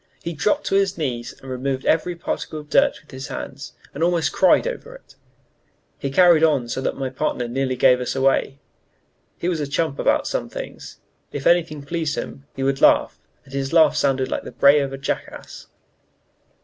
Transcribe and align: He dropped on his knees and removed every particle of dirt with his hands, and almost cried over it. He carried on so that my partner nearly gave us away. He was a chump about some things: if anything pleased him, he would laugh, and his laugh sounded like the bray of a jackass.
He 0.23 0.33
dropped 0.33 0.71
on 0.71 0.79
his 0.79 0.97
knees 0.97 1.35
and 1.43 1.51
removed 1.51 1.85
every 1.85 2.15
particle 2.15 2.57
of 2.59 2.71
dirt 2.71 2.99
with 3.01 3.11
his 3.11 3.27
hands, 3.27 3.73
and 3.93 4.03
almost 4.03 4.31
cried 4.31 4.65
over 4.65 4.95
it. 4.95 5.13
He 5.99 6.09
carried 6.09 6.43
on 6.43 6.67
so 6.69 6.81
that 6.81 6.97
my 6.97 7.11
partner 7.11 7.47
nearly 7.47 7.75
gave 7.75 8.01
us 8.01 8.15
away. 8.15 8.57
He 9.37 9.47
was 9.47 9.59
a 9.59 9.67
chump 9.67 9.99
about 9.99 10.25
some 10.25 10.49
things: 10.49 10.97
if 11.31 11.45
anything 11.45 11.83
pleased 11.83 12.15
him, 12.17 12.47
he 12.55 12.63
would 12.63 12.81
laugh, 12.81 13.19
and 13.45 13.53
his 13.53 13.73
laugh 13.73 13.95
sounded 13.95 14.31
like 14.31 14.41
the 14.41 14.51
bray 14.51 14.79
of 14.79 14.91
a 14.91 14.97
jackass. 14.97 15.67